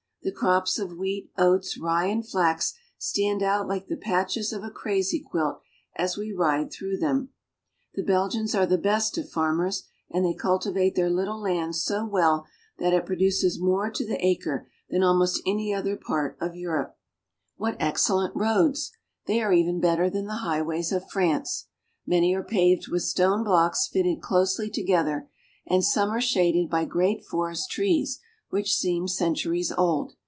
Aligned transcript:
The 0.23 0.31
crops 0.31 0.77
of 0.77 0.97
wheat, 0.99 1.31
oats, 1.35 1.79
rye, 1.79 2.05
and 2.05 2.23
flax 2.23 2.75
stand 2.99 3.41
out 3.41 3.67
like 3.67 3.87
the 3.87 3.97
patches 3.97 4.53
of 4.53 4.63
a 4.63 4.69
crazy 4.69 5.19
quilt 5.19 5.61
as 5.95 6.15
we 6.15 6.31
ride 6.31 6.71
through 6.71 6.99
them. 6.99 7.29
The 7.95 8.03
Belgians 8.03 8.53
are 8.53 8.67
the 8.67 8.77
best 8.77 9.17
of 9.17 9.31
farmers, 9.31 9.87
and 10.11 10.23
they 10.23 10.35
cultivate 10.35 10.93
their 10.93 11.09
little 11.09 11.39
land 11.41 11.75
so 11.75 12.05
well 12.05 12.45
that 12.77 12.93
it 12.93 13.07
produces 13.07 13.59
more 13.59 13.89
to 13.89 14.05
the 14.05 14.23
acre 14.23 14.69
than 14.91 15.01
almost 15.01 15.41
any 15.43 15.73
other 15.73 15.97
part 15.97 16.37
of 16.39 16.55
Europe.— 16.55 16.95
making 17.59 17.79
hay." 17.79 17.85
126 17.87 18.07
BELGIUM. 18.07 18.21
What 18.21 18.27
excellent 18.29 18.35
roads! 18.59 18.91
They 19.25 19.41
are 19.41 19.53
even 19.53 19.79
better 19.81 20.07
than 20.07 20.27
the 20.27 20.45
highways 20.47 20.91
of 20.91 21.09
France. 21.09 21.65
Many 22.05 22.35
are 22.35 22.43
paved 22.43 22.89
with 22.89 23.01
stone 23.01 23.43
blocks 23.43 23.87
fitted 23.87 24.21
closely 24.21 24.69
together, 24.69 25.31
and 25.65 25.83
some 25.83 26.11
are 26.11 26.21
shaded 26.21 26.69
by 26.69 26.85
great 26.85 27.25
forest 27.25 27.71
trees 27.71 28.19
which 28.49 28.73
seem 28.75 29.07
centuries 29.07 29.71
old. 29.77 30.13